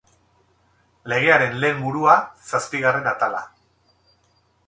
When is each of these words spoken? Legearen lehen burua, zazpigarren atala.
Legearen 1.13 1.59
lehen 1.65 1.83
burua, 1.83 2.15
zazpigarren 2.51 3.11
atala. 3.13 3.43